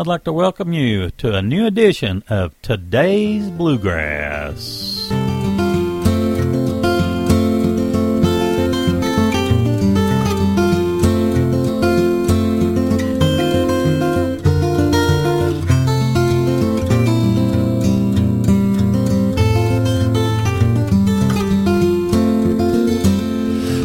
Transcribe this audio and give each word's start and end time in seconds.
I'd 0.00 0.06
like 0.06 0.24
to 0.24 0.32
welcome 0.32 0.72
you 0.72 1.10
to 1.18 1.34
a 1.34 1.42
new 1.42 1.66
edition 1.66 2.24
of 2.30 2.54
Today's 2.62 3.50
Bluegrass. 3.50 5.10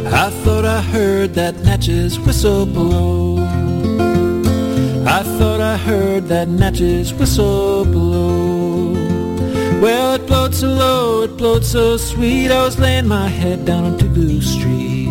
I 0.08 0.30
thought 0.46 0.64
I 0.64 0.82
heard 0.82 1.34
that 1.34 1.58
Natchez 1.66 2.18
whistle 2.18 2.66
blow. 2.66 3.65
I 5.08 5.22
thought 5.22 5.62
I 5.62 5.78
heard 5.78 6.26
that 6.30 6.48
Natchez 6.48 7.14
whistle 7.14 7.86
blow. 7.86 8.94
Well, 9.80 10.16
it 10.16 10.26
blowed 10.26 10.56
so 10.56 10.68
low, 10.68 11.22
it 11.22 11.38
blowed 11.38 11.64
so 11.64 11.96
sweet. 11.98 12.50
I 12.50 12.64
was 12.64 12.80
laying 12.80 13.08
my 13.08 13.28
head 13.28 13.66
down 13.66 13.84
on 13.84 13.98
Toulouse 14.00 14.48
Street. 14.48 15.10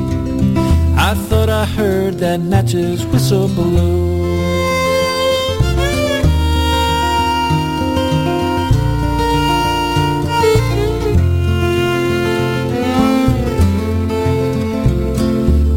I 0.98 1.14
thought 1.28 1.48
I 1.48 1.64
heard 1.64 2.14
that 2.18 2.40
Natchez 2.40 3.06
whistle 3.06 3.46
blow. 3.46 4.12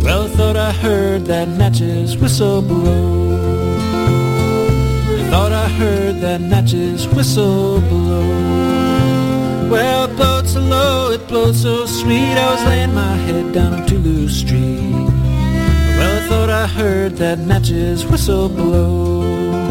Well, 0.04 0.24
I 0.24 0.30
thought 0.36 0.58
I 0.58 0.72
heard 0.72 1.26
that 1.26 1.48
Natchez 1.50 2.18
whistle 2.18 2.64
blow. 2.64 3.27
I 5.68 5.70
heard 5.72 6.22
that 6.22 6.40
Natchez 6.40 7.10
whistle 7.10 7.82
blow. 7.82 8.26
Well, 9.70 10.06
it 10.06 10.16
blowed 10.16 10.48
so 10.48 10.62
low, 10.62 11.12
it 11.12 11.28
blowed 11.28 11.56
so 11.56 11.86
sweet. 11.86 12.38
I 12.46 12.54
was 12.54 12.64
laying 12.64 12.94
my 12.94 13.16
head 13.28 13.54
down 13.54 13.74
on 13.74 13.86
Toulouse 13.86 14.38
Street. 14.38 14.94
Well, 15.98 16.24
I 16.24 16.28
thought 16.30 16.50
I 16.50 16.68
heard 16.68 17.18
that 17.18 17.40
Natchez 17.40 18.06
whistle 18.06 18.48
blow. 18.48 19.67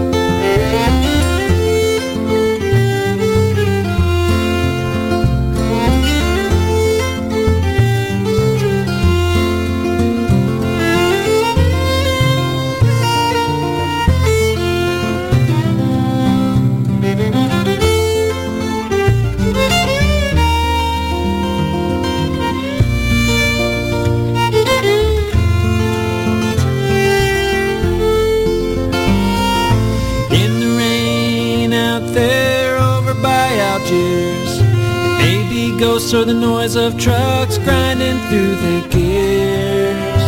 Algiers, 33.87 34.59
it 35.23 35.79
ghosts 35.79 36.12
or 36.12 36.25
the 36.25 36.34
noise 36.34 36.75
of 36.75 36.98
trucks 36.98 37.56
grinding 37.59 38.19
through 38.29 38.56
their 38.56 38.89
gears. 38.89 40.23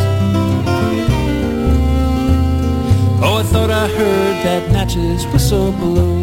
Oh, 3.21 3.39
I 3.39 3.43
thought 3.43 3.71
I 3.71 3.89
heard 3.89 4.37
that 4.45 4.71
Natchez 4.71 5.27
whistle 5.33 5.73
blow. 5.73 6.19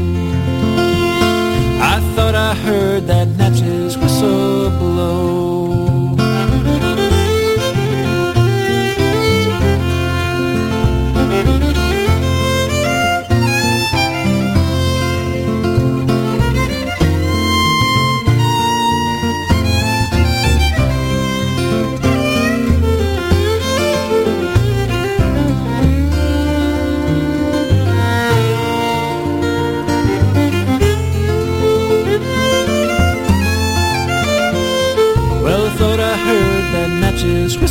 I 1.81 1.99
thought 2.15 2.35
I 2.35 2.53
heard 2.53 3.07
that 3.07 3.27
Natchez 3.27 3.97
whistle 3.97 4.69
blow. 4.69 5.34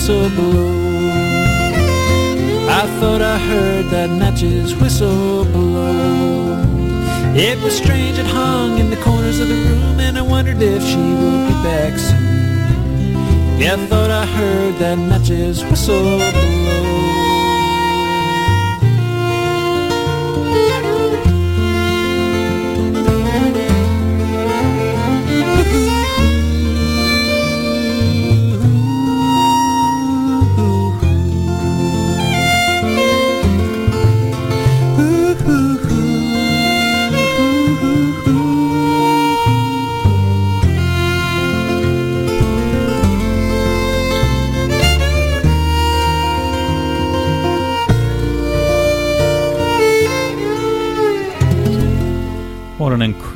I 0.06 0.28
thought 3.00 3.22
I 3.22 3.38
heard 3.38 3.86
that 3.86 4.10
Natchez 4.10 4.76
whistle 4.76 5.46
blow. 5.46 6.62
It 7.34 7.58
was 7.62 7.74
strange, 7.74 8.18
it 8.18 8.26
hung 8.26 8.76
in 8.76 8.90
the 8.90 8.96
corners 8.96 9.40
of 9.40 9.48
the 9.48 9.54
room, 9.54 10.00
and 10.00 10.18
I 10.18 10.22
wondered 10.22 10.60
if 10.60 10.82
she 10.82 10.96
would 10.96 11.48
be 11.48 11.54
back 11.62 11.98
soon. 11.98 13.18
Yeah, 13.58 13.76
I 13.78 13.86
thought 13.86 14.10
I 14.10 14.26
heard 14.26 14.74
that 14.74 14.98
Natchez 14.98 15.64
whistle 15.64 16.18
blow. 16.18 16.53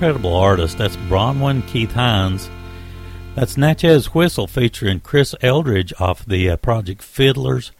Incredible 0.08 0.36
artist. 0.38 0.78
That's 0.78 0.96
Bronwyn 0.96 1.68
Keith 1.68 1.92
Hynes. 1.92 2.48
That's 3.34 3.58
Natchez 3.58 4.14
Whistle 4.14 4.46
featuring 4.46 5.00
Chris 5.00 5.34
Eldridge 5.42 5.92
off 6.00 6.24
the 6.24 6.48
uh, 6.48 6.56
project 6.56 7.02
Fiddlers 7.02 7.72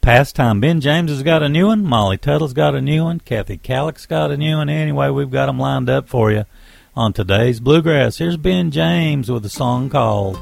Pastime. 0.00 0.60
Ben 0.60 0.80
James 0.80 1.10
has 1.10 1.24
got 1.24 1.42
a 1.42 1.48
new 1.48 1.66
one. 1.66 1.82
Molly 1.84 2.18
Tuttle's 2.18 2.52
got 2.52 2.76
a 2.76 2.80
new 2.80 3.02
one. 3.02 3.18
Kathy 3.18 3.58
Kallick's 3.58 4.06
got 4.06 4.30
a 4.30 4.36
new 4.36 4.58
one. 4.58 4.68
Anyway, 4.68 5.10
we've 5.10 5.28
got 5.28 5.46
them 5.46 5.58
lined 5.58 5.90
up 5.90 6.08
for 6.08 6.30
you 6.30 6.44
on 6.94 7.12
today's 7.12 7.58
Bluegrass. 7.58 8.18
Here's 8.18 8.36
Ben 8.36 8.70
James 8.70 9.28
with 9.28 9.44
a 9.44 9.48
song 9.48 9.90
called 9.90 10.38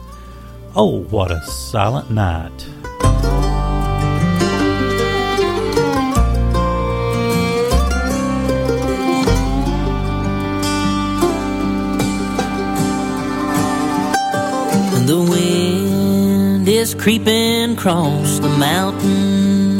Oh, 0.76 1.04
What 1.04 1.30
a 1.30 1.40
Silent 1.46 2.10
Night. 2.10 2.68
The 15.06 15.20
wind 15.20 16.66
is 16.66 16.94
creeping 16.94 17.74
across 17.74 18.38
the 18.38 18.48
mountain. 18.48 19.76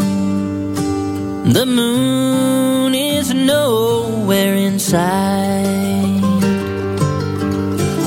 The 1.51 1.65
moon 1.65 2.95
is 2.95 3.33
nowhere 3.33 4.55
in 4.55 4.79
sight. 4.79 6.21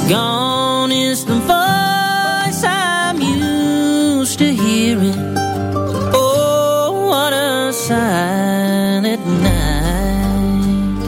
Gone 0.08 0.92
is 0.92 1.26
the 1.26 1.40
voice 1.40 2.64
I'm 2.64 3.20
used 3.20 4.38
to 4.38 4.54
hearing. 4.54 5.34
Oh, 6.14 7.08
what 7.10 7.34
a 7.34 7.74
silent 7.74 9.26
night. 9.42 11.00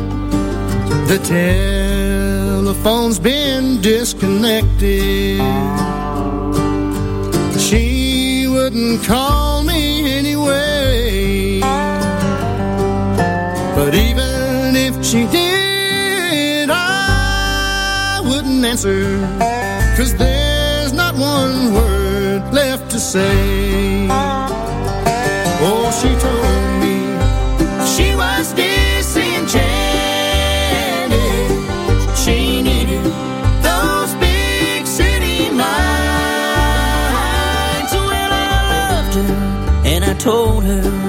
The 1.07 1.19
telephone's 1.19 3.19
been 3.19 3.79
disconnected. 3.81 5.78
She 8.69 8.75
wouldn't 8.75 9.04
call 9.04 9.63
me 9.63 10.12
anyway. 10.12 11.60
But 13.75 13.95
even 13.95 14.75
if 14.75 15.04
she 15.04 15.25
did, 15.25 16.69
I 16.69 18.21
wouldn't 18.24 18.63
answer. 18.63 19.18
Cause 19.98 20.13
there's 20.16 20.94
not 20.94 21.16
one 21.16 21.74
word 21.74 22.54
left 22.54 22.92
to 22.92 23.00
say. 23.00 24.07
Oh, 25.62 25.89
she 26.00 26.10
told 26.21 26.78
told 40.19 40.66
her. 40.66 41.08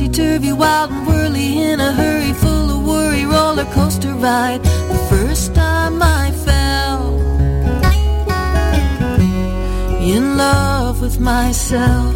Topsy 0.00 0.08
turvy, 0.08 0.52
wild 0.52 0.90
and 0.90 1.06
whirly, 1.06 1.62
in 1.62 1.80
a 1.80 1.92
hurry, 1.92 2.32
full 2.32 2.70
of 2.70 2.86
worry, 2.86 3.26
roller 3.26 3.66
coaster 3.66 4.14
ride. 4.14 4.62
The 4.62 5.06
first 5.10 5.54
time 5.54 6.02
I 6.02 6.30
fell 6.46 7.18
in 10.00 10.36
love 10.36 11.00
with 11.02 11.20
myself. 11.20 12.14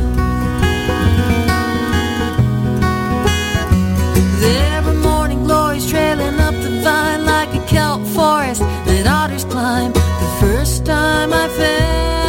There 4.40 4.82
were 4.82 4.94
morning 4.94 5.44
glories 5.44 5.90
trailing 5.90 6.40
up 6.40 6.54
the 6.54 6.80
vine 6.82 7.24
like 7.26 7.54
a 7.54 7.66
kelp 7.66 8.02
forest 8.06 8.60
that 8.86 9.06
otters 9.06 9.44
climb. 9.44 9.92
The 9.92 10.36
first 10.40 10.86
time 10.86 11.32
I 11.32 11.48
fell 11.48 12.23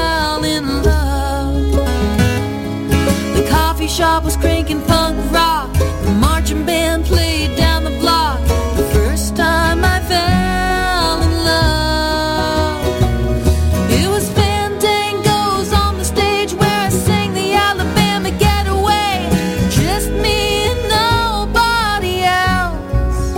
cranking 4.75 4.87
punk 4.87 5.31
rock. 5.31 5.71
The 6.03 6.11
marching 6.11 6.65
band 6.65 7.05
played 7.05 7.55
down 7.57 7.83
the 7.83 7.91
block. 7.99 8.39
The 8.75 8.83
first 8.93 9.35
time 9.35 9.83
I 9.83 9.99
fell 10.01 11.21
in 11.21 11.31
love. 11.45 12.85
It 13.91 14.07
was 14.07 14.29
fandangos 14.29 15.73
on 15.73 15.97
the 15.97 16.05
stage 16.05 16.53
where 16.53 16.79
I 16.87 16.89
sang 16.89 17.33
the 17.33 17.53
Alabama 17.53 18.31
Getaway. 18.31 19.29
Just 19.69 20.09
me 20.11 20.67
and 20.71 20.89
nobody 20.89 22.23
else. 22.23 23.35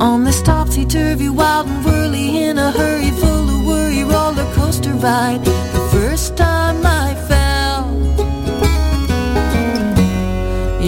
On 0.00 0.24
this 0.24 0.42
topsy 0.42 0.84
turvy, 0.84 1.28
wild 1.28 1.66
and 1.66 1.84
whirly, 1.84 2.44
in 2.44 2.58
a 2.58 2.70
hurry, 2.70 3.10
full 3.10 3.48
of 3.48 3.66
worry, 3.66 4.04
roller 4.04 4.46
coaster 4.54 4.94
ride. 4.94 5.44
The 5.44 5.88
first 5.92 6.36
time 6.36 6.84
I 6.86 7.14
fell 7.28 7.47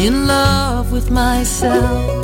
in 0.00 0.26
love 0.26 0.92
with 0.92 1.10
myself. 1.10 2.19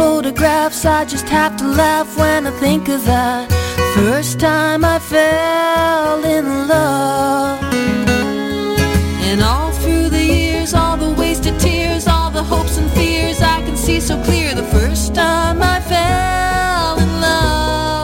Photographs, 0.00 0.86
I 0.86 1.04
just 1.04 1.28
have 1.28 1.58
to 1.58 1.66
laugh 1.66 2.16
when 2.16 2.46
I 2.46 2.52
think 2.52 2.88
of 2.88 3.04
that 3.04 3.44
first 3.94 4.40
time 4.40 4.82
I 4.82 4.98
fell 4.98 6.24
in 6.24 6.46
love. 6.68 7.60
And 9.28 9.42
all 9.42 9.70
through 9.72 10.08
the 10.08 10.24
years, 10.24 10.72
all 10.72 10.96
the 10.96 11.12
wasted 11.20 11.60
tears, 11.60 12.08
all 12.08 12.30
the 12.30 12.42
hopes 12.42 12.78
and 12.78 12.90
fears, 12.92 13.42
I 13.42 13.58
can 13.66 13.76
see 13.76 14.00
so 14.00 14.16
clear 14.24 14.54
the 14.54 14.68
first 14.78 15.14
time 15.14 15.58
I 15.62 15.78
fell 15.92 16.98
in 17.04 17.12
love. 17.20 17.99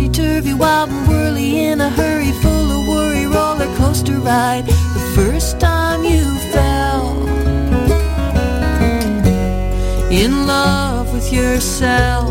Topsy 0.00 0.22
turvy, 0.22 0.54
wild 0.54 0.90
and 0.90 1.08
whirly, 1.08 1.64
in 1.64 1.80
a 1.80 1.90
hurry, 1.90 2.32
full 2.42 2.80
of 2.80 2.88
worry, 2.88 3.26
roller 3.26 3.66
coaster 3.76 4.18
ride. 4.18 4.66
The 4.66 5.12
first 5.14 5.60
time 5.60 6.04
you 6.04 6.24
fell 6.52 7.28
in 10.10 10.46
love 10.46 11.12
with 11.12 11.32
yourself. 11.32 12.29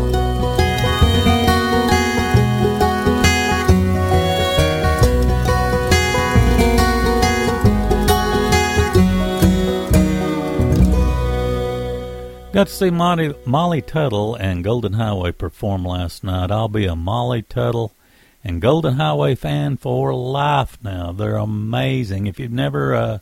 Got 12.52 12.66
to 12.66 12.72
see 12.72 12.90
Molly, 12.90 13.32
Molly 13.46 13.80
Tuttle 13.80 14.34
and 14.34 14.64
Golden 14.64 14.94
Highway 14.94 15.30
perform 15.30 15.84
last 15.84 16.24
night. 16.24 16.50
I'll 16.50 16.66
be 16.66 16.84
a 16.84 16.96
Molly 16.96 17.42
Tuttle 17.42 17.92
and 18.42 18.60
Golden 18.60 18.94
Highway 18.94 19.36
fan 19.36 19.76
for 19.76 20.12
life 20.12 20.76
now. 20.82 21.12
They're 21.12 21.36
amazing. 21.36 22.26
If 22.26 22.40
you've 22.40 22.50
never 22.50 22.92
uh, 22.92 23.18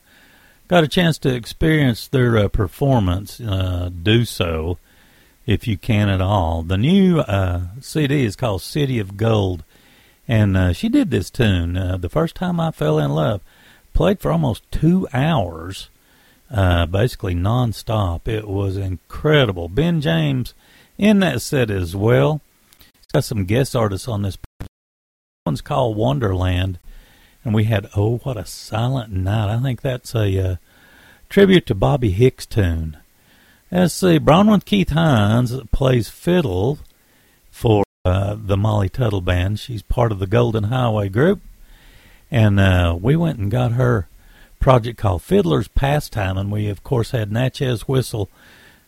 got 0.66 0.82
a 0.82 0.88
chance 0.88 1.18
to 1.18 1.34
experience 1.34 2.08
their 2.08 2.38
uh, 2.38 2.48
performance, 2.48 3.38
uh, 3.38 3.90
do 4.02 4.24
so 4.24 4.78
if 5.46 5.68
you 5.68 5.76
can 5.76 6.08
at 6.08 6.22
all. 6.22 6.62
The 6.62 6.78
new 6.78 7.20
uh, 7.20 7.64
CD 7.82 8.24
is 8.24 8.34
called 8.34 8.62
City 8.62 8.98
of 8.98 9.18
Gold, 9.18 9.62
and 10.26 10.56
uh, 10.56 10.72
she 10.72 10.88
did 10.88 11.10
this 11.10 11.28
tune 11.28 11.76
uh, 11.76 11.98
the 11.98 12.08
first 12.08 12.34
time 12.34 12.58
I 12.58 12.70
fell 12.70 12.98
in 12.98 13.10
love. 13.10 13.42
Played 13.92 14.20
for 14.20 14.32
almost 14.32 14.62
two 14.72 15.06
hours 15.12 15.90
uh, 16.50 16.86
basically 16.86 17.34
nonstop. 17.34 18.26
It 18.26 18.48
was 18.48 18.76
incredible. 18.76 19.68
Ben 19.68 20.00
James 20.00 20.54
in 20.96 21.20
that 21.20 21.42
set 21.42 21.70
as 21.70 21.94
well. 21.94 22.40
He's 22.78 23.12
got 23.12 23.24
some 23.24 23.44
guest 23.44 23.76
artists 23.76 24.08
on 24.08 24.22
this. 24.22 24.38
One's 25.46 25.60
called 25.60 25.96
Wonderland, 25.96 26.78
and 27.44 27.54
we 27.54 27.64
had 27.64 27.88
Oh 27.96 28.18
What 28.18 28.36
a 28.36 28.44
Silent 28.44 29.12
Night. 29.12 29.54
I 29.54 29.60
think 29.60 29.80
that's 29.80 30.14
a 30.14 30.38
uh, 30.38 30.56
tribute 31.28 31.66
to 31.66 31.74
Bobby 31.74 32.10
Hicks 32.10 32.46
tune. 32.46 32.98
Let's 33.70 33.94
see, 33.94 34.18
Bronwyn 34.18 34.64
Keith 34.64 34.90
Hynes 34.90 35.70
plays 35.70 36.08
fiddle 36.08 36.78
for 37.50 37.84
uh, 38.04 38.36
the 38.38 38.56
Molly 38.56 38.88
Tuttle 38.88 39.20
Band. 39.20 39.60
She's 39.60 39.82
part 39.82 40.10
of 40.10 40.18
the 40.18 40.26
Golden 40.26 40.64
Highway 40.64 41.10
group, 41.10 41.42
and 42.30 42.58
uh, 42.58 42.96
we 43.00 43.14
went 43.14 43.38
and 43.38 43.50
got 43.50 43.72
her 43.72 44.07
project 44.58 44.98
called 44.98 45.22
Fiddler's 45.22 45.68
Pastime, 45.68 46.36
and 46.36 46.50
we 46.50 46.68
of 46.68 46.82
course 46.82 47.10
had 47.12 47.32
Natchez 47.32 47.88
Whistle. 47.88 48.28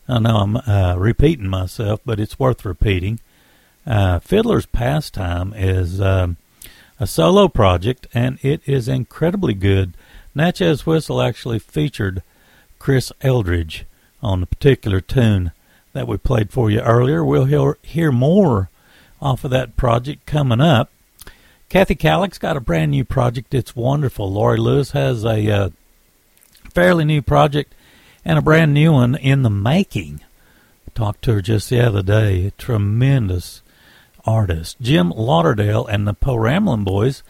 I 0.07 0.19
know 0.19 0.37
I'm 0.37 0.57
uh, 0.57 0.95
repeating 0.97 1.47
myself, 1.47 2.01
but 2.05 2.19
it's 2.19 2.39
worth 2.39 2.65
repeating. 2.65 3.19
Uh, 3.85 4.19
Fiddler's 4.19 4.65
Pastime 4.65 5.53
is 5.55 6.01
um, 6.01 6.37
a 6.99 7.07
solo 7.07 7.47
project, 7.47 8.07
and 8.13 8.37
it 8.41 8.61
is 8.65 8.87
incredibly 8.87 9.53
good. 9.53 9.93
Natchez 10.35 10.85
Whistle 10.85 11.21
actually 11.21 11.59
featured 11.59 12.21
Chris 12.79 13.11
Eldridge 13.21 13.85
on 14.21 14.43
a 14.43 14.47
particular 14.47 15.01
tune 15.01 15.51
that 15.93 16.07
we 16.07 16.17
played 16.17 16.51
for 16.51 16.69
you 16.69 16.79
earlier. 16.79 17.23
We'll 17.23 17.45
hear, 17.45 17.77
hear 17.81 18.11
more 18.11 18.69
off 19.21 19.43
of 19.43 19.51
that 19.51 19.77
project 19.77 20.25
coming 20.25 20.61
up. 20.61 20.89
Kathy 21.71 21.95
Kallick's 21.95 22.37
got 22.37 22.57
a 22.57 22.59
brand 22.59 22.91
new 22.91 23.05
project. 23.05 23.53
It's 23.53 23.77
wonderful. 23.77 24.29
Laurie 24.29 24.57
Lewis 24.57 24.91
has 24.91 25.23
a 25.23 25.49
uh, 25.49 25.69
fairly 26.69 27.05
new 27.05 27.21
project 27.21 27.73
and 28.25 28.37
a 28.37 28.41
brand 28.41 28.73
new 28.73 28.91
one 28.91 29.15
in 29.15 29.43
the 29.43 29.49
making. 29.49 30.19
Talked 30.93 31.21
to 31.21 31.35
her 31.35 31.41
just 31.41 31.69
the 31.69 31.79
other 31.79 32.03
day. 32.03 32.51
Tremendous 32.57 33.61
artist. 34.25 34.81
Jim 34.81 35.11
Lauderdale 35.11 35.85
and 35.85 36.05
the 36.05 36.13
Po' 36.13 36.35
Ramblin' 36.35 36.83
Boys 36.83 37.23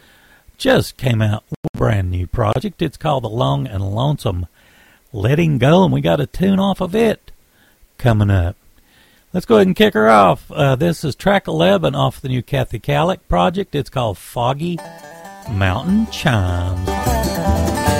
just 0.58 0.96
came 0.96 1.22
out 1.22 1.44
with 1.48 1.60
a 1.72 1.78
brand 1.78 2.10
new 2.10 2.26
project. 2.26 2.82
It's 2.82 2.96
called 2.96 3.22
The 3.22 3.28
Long 3.28 3.68
and 3.68 3.94
Lonesome 3.94 4.48
Letting 5.12 5.58
Go, 5.58 5.84
and 5.84 5.92
we 5.92 6.00
got 6.00 6.18
a 6.18 6.26
tune 6.26 6.58
off 6.58 6.80
of 6.80 6.96
it 6.96 7.30
coming 7.96 8.28
up. 8.28 8.56
Let's 9.32 9.46
go 9.46 9.56
ahead 9.56 9.66
and 9.66 9.76
kick 9.76 9.94
her 9.94 10.10
off. 10.10 10.50
Uh, 10.50 10.76
this 10.76 11.04
is 11.04 11.14
track 11.14 11.48
11 11.48 11.94
off 11.94 12.20
the 12.20 12.28
new 12.28 12.42
Kathy 12.42 12.78
Kallick 12.78 13.20
project. 13.28 13.74
It's 13.74 13.88
called 13.88 14.18
Foggy 14.18 14.78
Mountain 15.50 16.06
Chimes. 16.08 17.91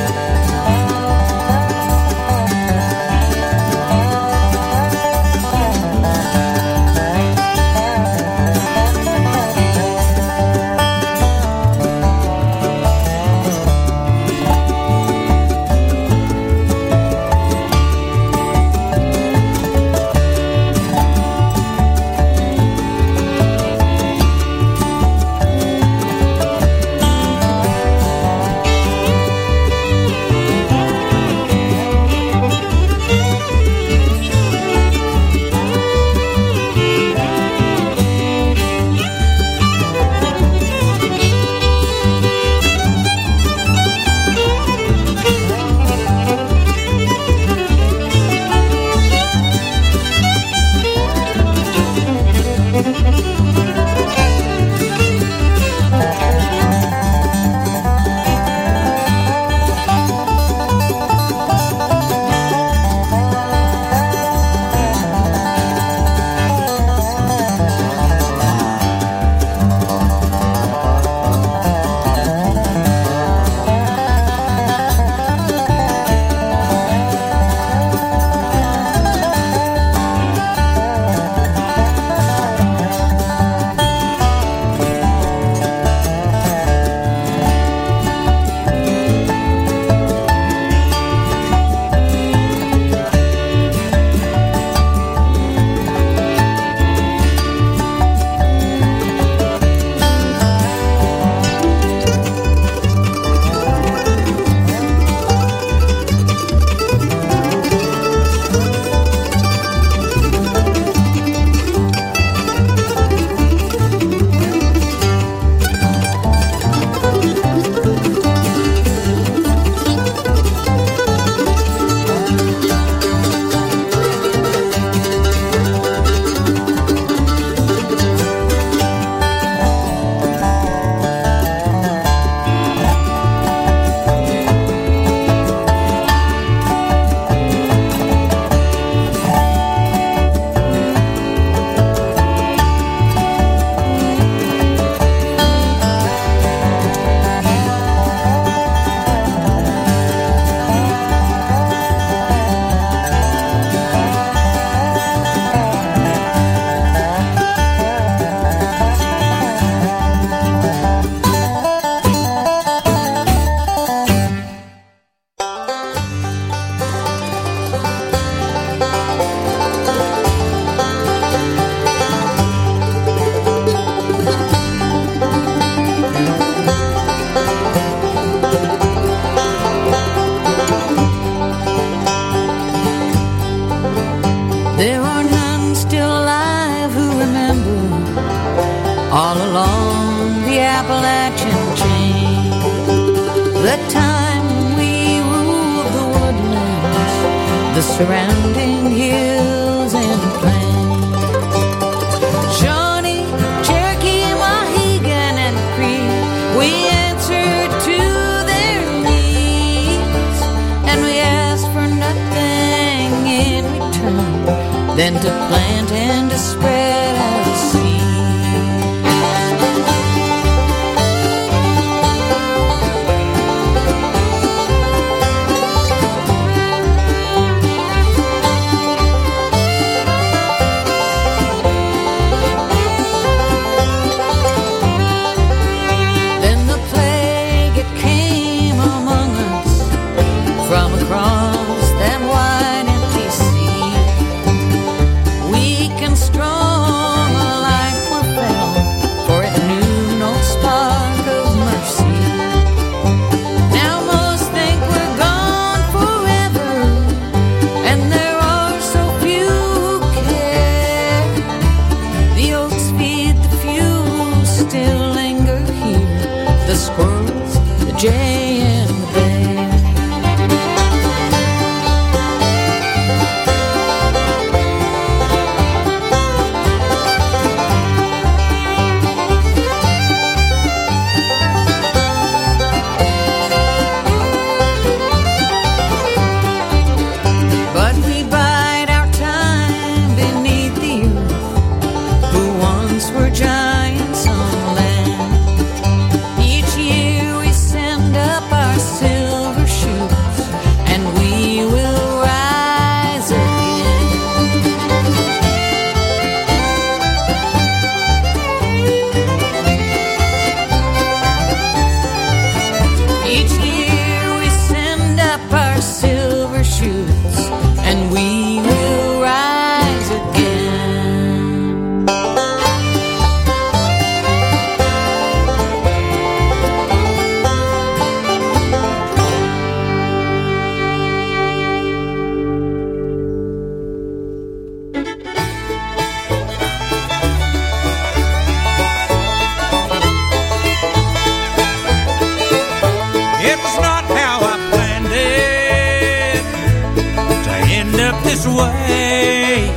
Way, 348.54 349.70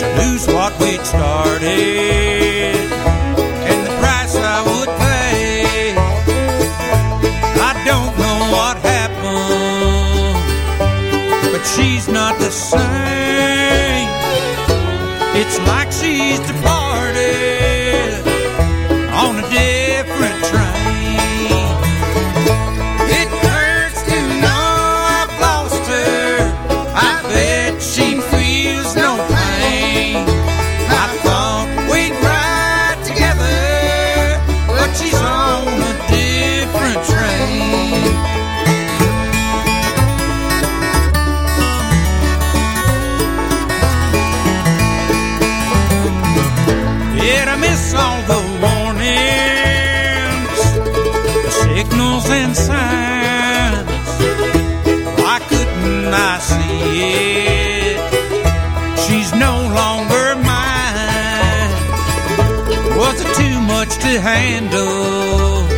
to 0.00 0.06
lose 0.20 0.46
what 0.46 0.72
we'd 0.80 1.04
started 1.04 2.76
and 3.68 3.78
the 3.86 3.92
price 4.00 4.34
I 4.36 4.58
would 4.68 4.90
pay. 5.04 5.94
I 7.68 7.72
don't 7.88 8.12
know 8.22 8.38
what 8.56 8.76
happened, 8.96 10.38
but 11.52 11.64
she's 11.74 12.06
not 12.08 12.38
the 12.38 12.50
same. 12.50 14.08
It's 15.40 15.58
like 15.66 15.90
she's 15.92 16.40
departed 16.40 16.79
to 64.00 64.20
handle? 64.20 65.68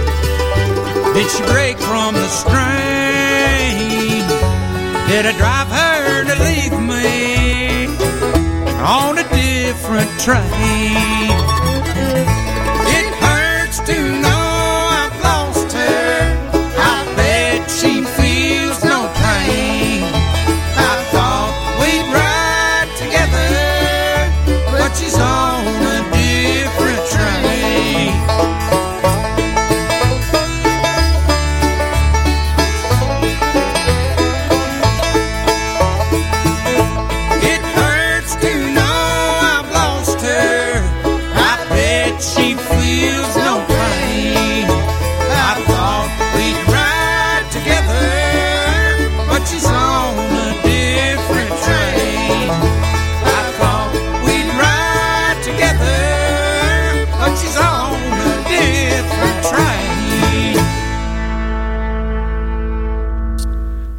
Did 1.15 1.29
she 1.31 1.43
break 1.53 1.79
from 1.79 2.15
the 2.15 2.29
strain? 2.29 3.73
Did 5.09 5.27
I 5.27 5.33
drive 5.37 5.69
her 5.69 6.25
to 6.31 6.35
leave 6.45 6.77
me 6.93 7.87
on 8.81 9.19
a 9.19 9.27
different 9.29 10.11
train? 10.21 11.32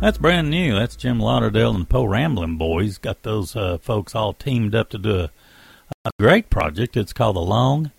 That's 0.03 0.17
brand 0.17 0.49
new. 0.49 0.75
That's 0.75 0.97
Jim 0.97 1.17
Lauderdale 1.17 1.73
and 1.73 1.87
Po' 1.87 2.03
Ramblin' 2.03 2.57
Boys. 2.57 2.97
Got 2.97 3.23
those 3.23 3.55
uh, 3.55 3.77
folks 3.77 4.13
all 4.13 4.33
teamed 4.33 4.75
up 4.75 4.89
to 4.89 4.97
do 4.97 5.15
a, 5.21 5.29
a 6.03 6.11
great 6.19 6.49
project. 6.49 6.97
It's 6.97 7.13
called 7.13 7.37
The 7.37 7.39
Long 7.39 7.89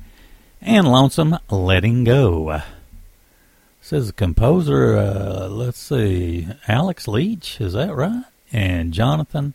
and 0.60 0.86
Lonesome 0.86 1.38
Letting 1.48 2.04
Go. 2.04 2.60
Says 3.80 4.08
the 4.08 4.12
composer, 4.12 4.98
uh, 4.98 5.48
let's 5.48 5.78
see, 5.78 6.46
Alex 6.68 7.08
Leach. 7.08 7.58
Is 7.58 7.72
that 7.72 7.94
right? 7.94 8.24
and 8.52 8.92
Jonathan 8.92 9.54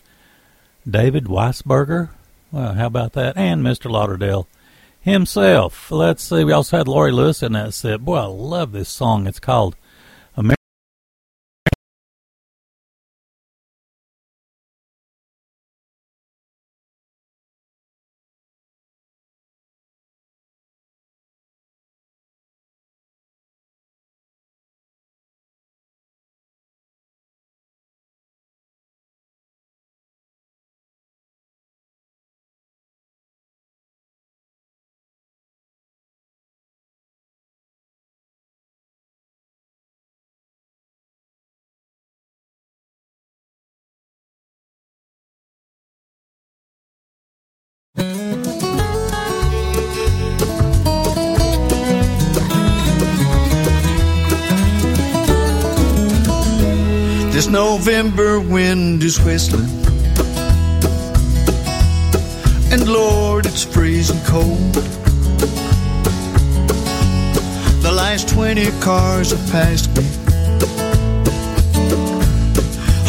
David 0.89 1.25
Weisberger. 1.25 2.09
Well, 2.51 2.73
how 2.73 2.88
about 2.88 3.13
that? 3.13 3.38
And 3.38 3.63
Mr. 3.63 3.91
Lauderdale 3.91 4.47
himself. 4.99 5.91
Let's 5.91 6.23
see. 6.23 6.43
We 6.43 6.51
also 6.51 6.77
had 6.77 6.88
Laurie 6.88 7.12
Lewis 7.12 7.43
in 7.43 7.51
that 7.51 7.75
set. 7.75 8.03
Boy, 8.03 8.17
I 8.17 8.25
love 8.25 8.71
this 8.71 8.89
song. 8.89 9.27
It's 9.27 9.39
called 9.39 9.75
November 57.51 58.39
wind 58.39 59.01
is 59.01 59.19
whistling. 59.19 59.65
And 62.71 62.88
Lord, 62.88 63.47
it's 63.47 63.63
freezing 63.63 64.19
cold. 64.25 64.73
The 67.81 67.91
last 67.91 68.29
20 68.29 68.69
cars 68.81 69.31
have 69.31 69.51
passed 69.51 69.89
me 69.97 70.03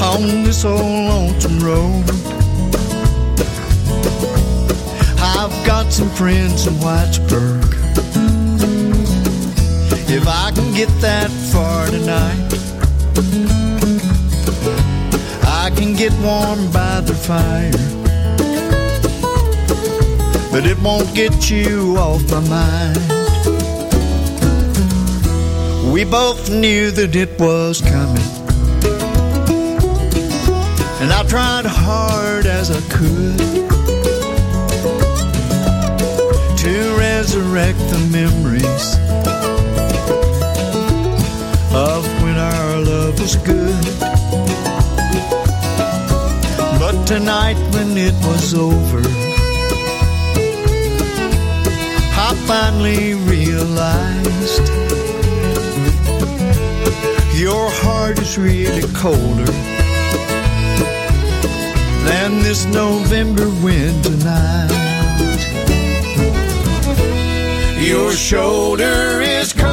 on 0.01 0.45
this 0.45 0.65
old 0.65 0.81
lonesome 0.81 1.61
road. 1.61 2.05
I've 5.21 5.67
got 5.67 5.93
some 5.93 6.09
friends 6.11 6.67
in 6.67 6.73
Whitesburg. 6.75 7.75
If 10.09 10.27
I 10.27 10.51
can 10.53 10.73
get 10.75 10.89
that 11.03 11.31
far 11.53 11.87
tonight, 11.89 12.70
Can 15.81 15.95
get 15.95 16.13
warm 16.21 16.71
by 16.71 17.01
the 17.01 17.15
fire. 17.15 17.73
But 20.53 20.67
it 20.67 20.79
won't 20.81 21.15
get 21.15 21.51
you 21.51 21.97
off 21.97 22.21
my 22.31 22.41
mind. 22.51 22.99
We 25.91 26.05
both 26.05 26.51
knew 26.51 26.91
that 26.91 27.17
it 27.17 27.31
was 27.41 27.81
coming. 27.81 28.31
And 31.01 31.11
I 31.11 31.25
tried 31.27 31.65
hard 31.65 32.45
as 32.45 32.71
I 32.71 32.83
could 32.91 33.39
to 36.59 36.97
resurrect 36.99 37.79
the 37.89 38.01
memories 38.13 38.97
of 41.75 42.05
when 42.23 42.37
our 42.37 42.81
love 42.83 43.19
was 43.19 43.37
good. 43.37 44.01
Tonight, 47.11 47.57
when 47.75 47.99
it 47.99 48.15
was 48.25 48.55
over, 48.55 49.03
I 52.17 52.35
finally 52.47 53.15
realized 53.15 54.69
your 57.37 57.69
heart 57.83 58.21
is 58.21 58.39
really 58.39 58.87
colder 58.95 59.51
than 62.07 62.39
this 62.45 62.65
November 62.67 63.49
wind 63.61 64.05
tonight. 64.05 64.71
Your 67.81 68.13
shoulder 68.13 69.21
is 69.21 69.53
colder 69.53 69.71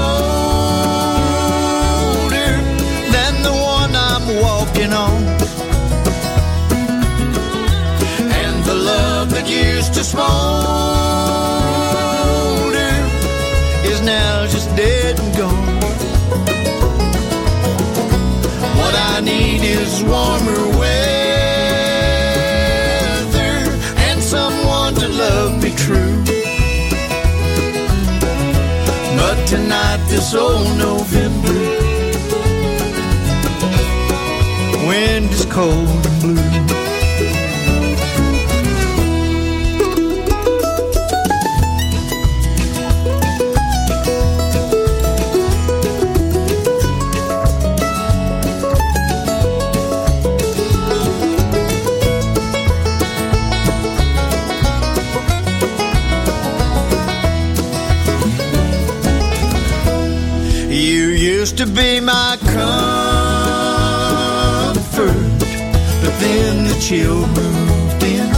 than 3.13 3.43
the 3.43 3.53
one 3.53 3.95
I'm 3.95 4.41
walking 4.41 4.91
on. 4.91 5.46
That 9.47 9.53
used 9.53 9.93
to 9.93 10.03
smolder 10.03 10.27
is 13.89 14.01
now 14.01 14.45
just 14.47 14.75
dead 14.75 15.19
and 15.19 15.37
gone. 15.37 15.79
What 18.77 18.95
I 18.95 19.21
need 19.21 19.63
is 19.63 20.03
warmer 20.03 20.77
weather 20.77 20.97
and 24.07 24.21
someone 24.21 24.95
to 24.95 25.07
love 25.07 25.63
me 25.63 25.71
true. 25.75 26.23
But 29.17 29.47
tonight, 29.47 30.05
this 30.09 30.33
old 30.33 30.77
November 30.77 31.53
wind 34.87 35.31
is 35.31 35.45
cold 35.45 36.06
to 61.57 61.65
be 61.65 61.99
my 61.99 62.37
comfort, 62.41 62.59
but 66.03 66.13
then 66.19 66.67
the 66.67 66.77
chill 66.79 67.25
moved 67.25 68.03
in, 68.03 68.29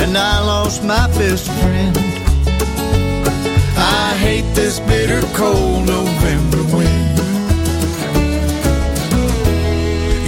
and 0.00 0.16
I 0.16 0.40
lost 0.46 0.84
my 0.84 1.08
best 1.18 1.50
friend. 1.50 1.98
I 3.76 4.14
hate 4.20 4.54
this 4.54 4.78
bitter 4.78 5.20
cold 5.34 5.86
November 5.88 6.62
wind. 6.76 7.18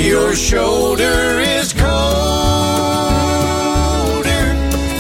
Your 0.01 0.35
shoulder 0.35 1.41
is 1.41 1.73
colder 1.73 1.93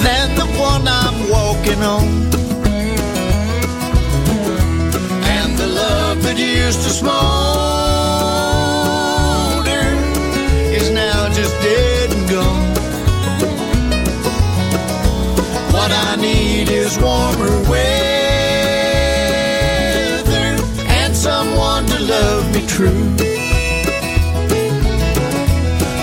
than 0.04 0.36
the 0.36 0.46
one 0.60 0.86
I'm 0.86 1.28
walking 1.28 1.82
on. 1.82 2.31
Used 6.72 6.84
to 6.84 6.90
smolder 6.90 7.12
is 10.78 10.88
now 10.90 11.28
just 11.28 11.54
dead 11.60 12.10
and 12.16 12.30
gone. 12.30 12.74
What 15.74 15.90
I 15.92 16.16
need 16.16 16.70
is 16.70 16.98
warmer 16.98 17.54
weather 17.70 17.82
and 21.00 21.14
someone 21.14 21.84
to 21.86 21.98
love 22.14 22.54
me 22.54 22.66
true. 22.66 23.16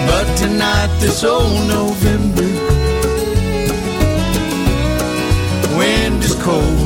But 0.10 0.28
tonight, 0.38 0.92
this 1.00 1.24
old 1.24 1.68
November 1.68 2.50
wind 5.78 6.24
is 6.24 6.36
cold 6.44 6.79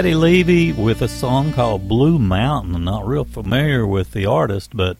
Eddie 0.00 0.14
Levy 0.14 0.72
with 0.72 1.02
a 1.02 1.08
song 1.08 1.52
called 1.52 1.86
Blue 1.86 2.18
Mountain. 2.18 2.74
I'm 2.74 2.84
not 2.84 3.06
real 3.06 3.26
familiar 3.26 3.86
with 3.86 4.12
the 4.12 4.24
artist, 4.24 4.74
but 4.74 4.96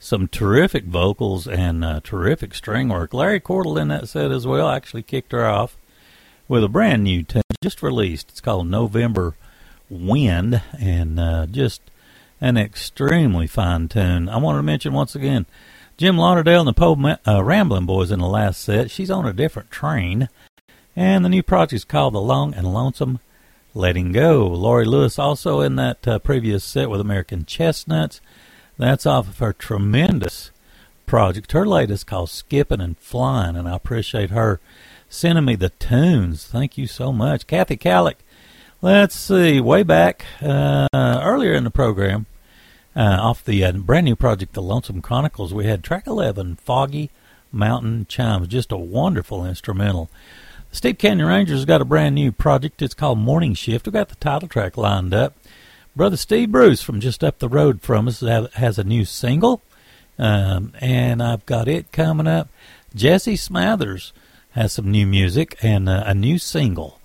some 0.00 0.26
terrific 0.26 0.86
vocals 0.86 1.46
and 1.46 1.84
uh, 1.84 2.00
terrific 2.02 2.52
string 2.52 2.88
work. 2.88 3.14
Larry 3.14 3.38
Cordle 3.38 3.80
in 3.80 3.86
that 3.88 4.08
set 4.08 4.32
as 4.32 4.44
well 4.44 4.68
actually 4.68 5.04
kicked 5.04 5.30
her 5.30 5.46
off 5.46 5.76
with 6.48 6.64
a 6.64 6.68
brand 6.68 7.04
new 7.04 7.22
tune 7.22 7.42
just 7.62 7.80
released. 7.80 8.30
It's 8.30 8.40
called 8.40 8.66
November 8.66 9.36
Wind, 9.88 10.60
and 10.80 11.20
uh, 11.20 11.46
just 11.46 11.80
an 12.40 12.56
extremely 12.56 13.46
fine 13.46 13.86
tune. 13.86 14.28
I 14.28 14.38
want 14.38 14.58
to 14.58 14.64
mention 14.64 14.94
once 14.94 15.14
again 15.14 15.46
Jim 15.96 16.18
Lauderdale 16.18 16.62
and 16.62 16.68
the 16.68 16.72
Po' 16.72 16.96
Ma- 16.96 17.18
uh, 17.24 17.44
Ramblin' 17.44 17.86
Boys 17.86 18.10
in 18.10 18.18
the 18.18 18.26
last 18.26 18.60
set. 18.60 18.90
She's 18.90 19.12
on 19.12 19.28
a 19.28 19.32
different 19.32 19.70
train, 19.70 20.28
and 20.96 21.24
the 21.24 21.28
new 21.28 21.44
project 21.44 21.74
is 21.74 21.84
called 21.84 22.14
The 22.14 22.20
Long 22.20 22.52
and 22.52 22.74
Lonesome 22.74 23.20
Letting 23.74 24.12
Go. 24.12 24.46
Laurie 24.46 24.84
Lewis 24.84 25.18
also 25.18 25.60
in 25.60 25.74
that 25.76 26.06
uh, 26.06 26.18
previous 26.20 26.62
set 26.62 26.88
with 26.88 27.00
American 27.00 27.44
Chestnuts. 27.44 28.20
That's 28.78 29.04
off 29.04 29.28
of 29.28 29.38
her 29.38 29.52
tremendous 29.52 30.52
project. 31.06 31.52
Her 31.52 31.66
latest 31.66 32.06
called 32.06 32.30
Skipping 32.30 32.80
and 32.80 32.96
Flying, 32.98 33.56
and 33.56 33.68
I 33.68 33.74
appreciate 33.74 34.30
her 34.30 34.60
sending 35.08 35.44
me 35.44 35.56
the 35.56 35.70
tunes. 35.70 36.46
Thank 36.46 36.78
you 36.78 36.86
so 36.86 37.12
much. 37.12 37.46
Kathy 37.48 37.76
Kallick, 37.76 38.16
let's 38.80 39.16
see, 39.16 39.60
way 39.60 39.82
back 39.82 40.24
uh, 40.40 40.86
earlier 40.94 41.54
in 41.54 41.64
the 41.64 41.70
program, 41.70 42.26
uh, 42.94 43.18
off 43.20 43.44
the 43.44 43.64
uh, 43.64 43.72
brand 43.72 44.04
new 44.04 44.16
project, 44.16 44.52
The 44.52 44.62
Lonesome 44.62 45.02
Chronicles, 45.02 45.52
we 45.52 45.66
had 45.66 45.82
track 45.82 46.06
11, 46.06 46.56
Foggy 46.56 47.10
Mountain 47.50 48.06
Chimes. 48.08 48.48
Just 48.48 48.70
a 48.72 48.76
wonderful 48.76 49.44
instrumental. 49.44 50.10
Steep 50.74 50.98
Canyon 50.98 51.28
Rangers 51.28 51.64
got 51.64 51.80
a 51.80 51.84
brand 51.84 52.16
new 52.16 52.32
project. 52.32 52.82
It's 52.82 52.94
called 52.94 53.20
Morning 53.20 53.54
Shift. 53.54 53.86
We've 53.86 53.92
got 53.92 54.08
the 54.08 54.16
title 54.16 54.48
track 54.48 54.76
lined 54.76 55.14
up. 55.14 55.36
Brother 55.94 56.16
Steve 56.16 56.50
Bruce 56.50 56.82
from 56.82 56.98
just 56.98 57.22
up 57.22 57.38
the 57.38 57.48
road 57.48 57.80
from 57.80 58.08
us 58.08 58.18
has 58.18 58.76
a 58.76 58.82
new 58.82 59.04
single, 59.04 59.62
um, 60.18 60.72
and 60.80 61.22
I've 61.22 61.46
got 61.46 61.68
it 61.68 61.92
coming 61.92 62.26
up. 62.26 62.48
Jesse 62.92 63.36
Smathers 63.36 64.10
has 64.50 64.72
some 64.72 64.90
new 64.90 65.06
music 65.06 65.56
and 65.62 65.88
uh, 65.88 66.02
a 66.06 66.12
new 66.12 66.40
single. 66.40 66.98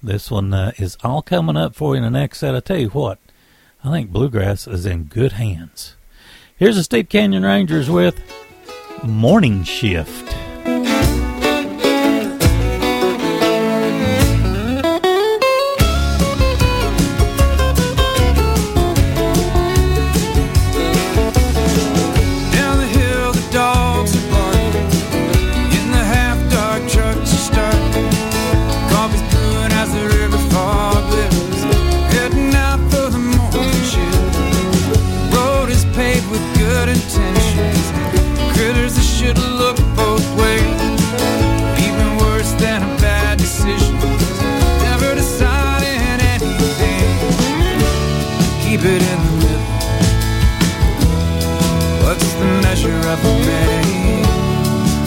This 0.00 0.30
one 0.30 0.54
uh, 0.54 0.70
is 0.76 0.96
all 1.02 1.20
coming 1.20 1.56
up 1.56 1.74
for 1.74 1.94
you 1.94 2.04
in 2.04 2.04
the 2.04 2.16
next 2.16 2.38
set. 2.38 2.54
I 2.54 2.60
tell 2.60 2.78
you 2.78 2.90
what, 2.90 3.18
I 3.82 3.90
think 3.90 4.12
Bluegrass 4.12 4.68
is 4.68 4.86
in 4.86 5.04
good 5.04 5.32
hands. 5.32 5.96
Here's 6.56 6.76
the 6.76 6.84
Steep 6.84 7.08
Canyon 7.08 7.42
Rangers 7.42 7.90
with 7.90 8.22
Morning 9.02 9.64
Shift. 9.64 10.45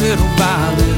Little 0.09 0.25
by 0.37 0.88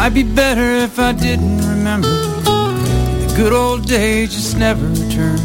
Might 0.00 0.14
be 0.14 0.22
better 0.22 0.76
if 0.76 0.98
I 0.98 1.12
didn't 1.12 1.58
remember. 1.58 2.08
The 2.08 3.34
good 3.36 3.52
old 3.52 3.86
days 3.86 4.32
just 4.32 4.56
never 4.56 4.86
return. 4.86 5.38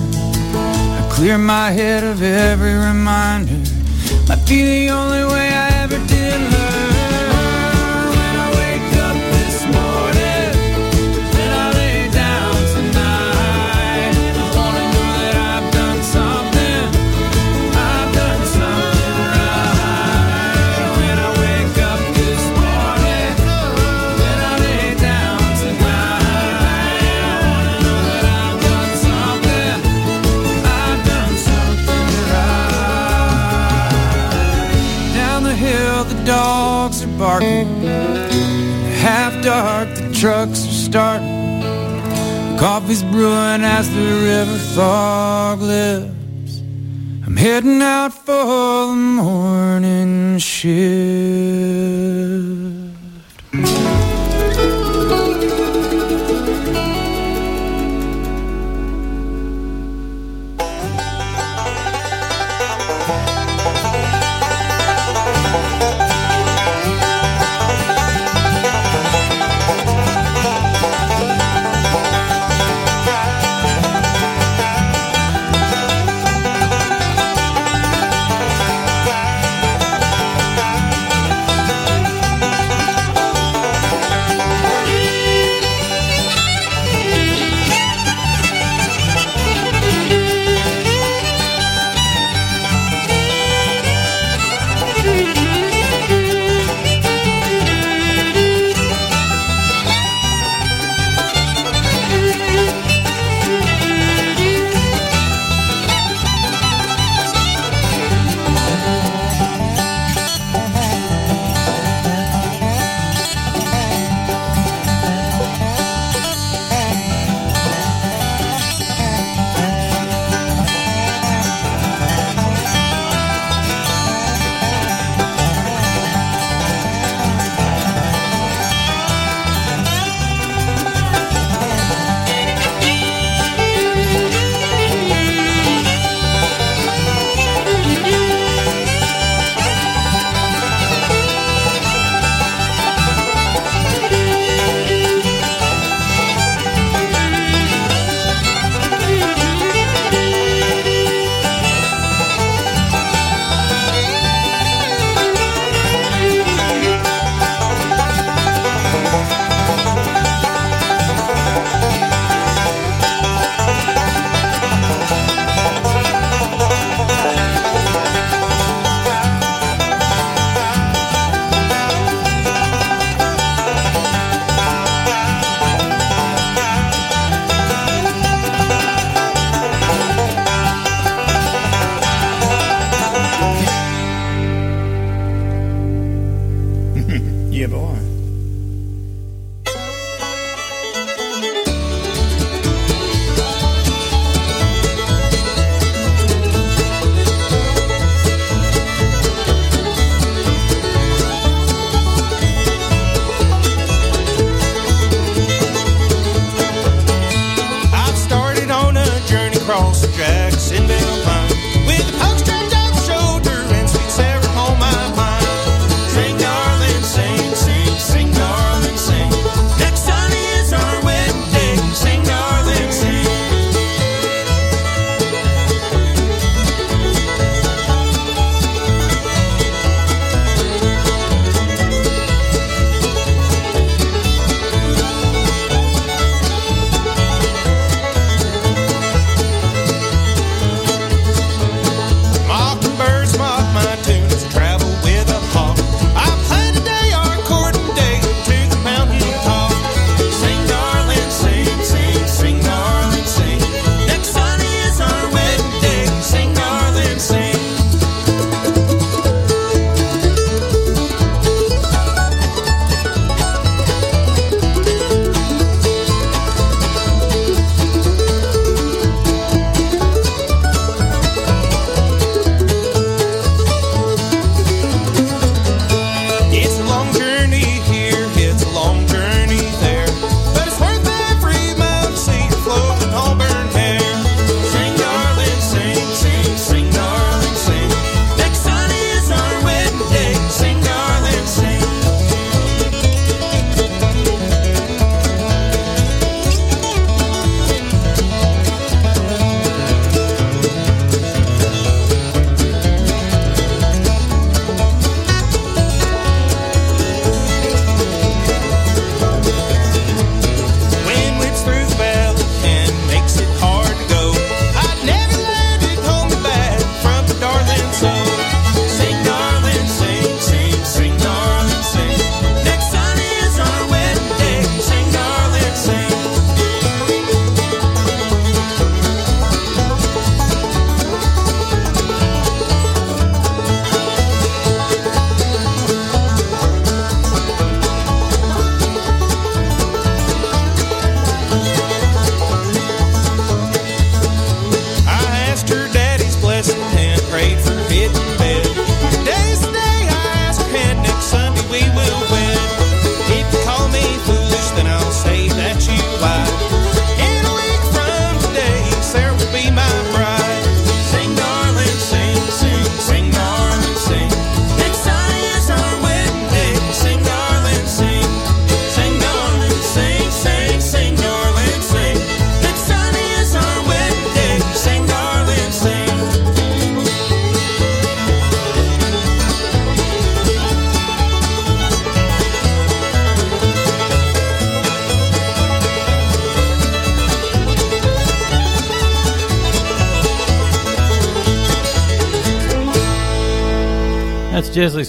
I 0.55 1.09
clear 1.11 1.37
my 1.37 1.71
head 1.71 2.05
of 2.05 2.23
every 2.23 2.73
reminder. 2.73 3.59
Might 4.29 4.47
be 4.47 4.63
the 4.63 4.91
only 4.91 5.25
way 5.25 5.49
I 5.49 5.64
dogs 36.25 37.03
are 37.03 37.17
barking. 37.17 37.67
Half 39.01 39.43
dark, 39.43 39.87
the 39.95 40.13
trucks 40.13 40.65
are 40.67 40.79
starting. 40.89 41.35
Coffee's 42.57 43.03
brewing 43.03 43.63
as 43.63 43.89
the 43.93 44.01
river 44.01 44.57
fog 44.75 45.61
lifts. 45.61 46.61
I'm 47.25 47.37
heading 47.37 47.81
out 47.81 48.13
for 48.13 48.87
the 48.87 48.95
morning 48.95 50.39
shift. 50.39 50.75